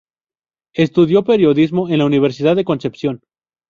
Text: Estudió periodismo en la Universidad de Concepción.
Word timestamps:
Estudió 0.73 1.23
periodismo 1.23 1.87
en 1.89 1.99
la 1.99 2.05
Universidad 2.07 2.55
de 2.55 2.65
Concepción. 2.65 3.21